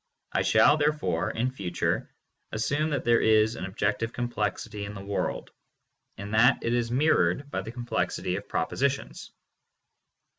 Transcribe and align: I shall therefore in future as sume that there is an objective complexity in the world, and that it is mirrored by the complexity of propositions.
I 0.33 0.41
shall 0.41 0.77
therefore 0.77 1.29
in 1.29 1.51
future 1.51 2.09
as 2.51 2.65
sume 2.65 2.89
that 2.89 3.03
there 3.05 3.21
is 3.21 3.55
an 3.55 3.65
objective 3.67 4.13
complexity 4.13 4.83
in 4.85 4.95
the 4.95 5.05
world, 5.05 5.51
and 6.17 6.33
that 6.33 6.57
it 6.63 6.73
is 6.73 6.89
mirrored 6.89 7.51
by 7.51 7.61
the 7.61 7.71
complexity 7.71 8.35
of 8.35 8.49
propositions. 8.49 9.29